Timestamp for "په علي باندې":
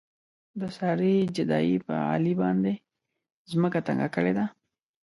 1.87-2.73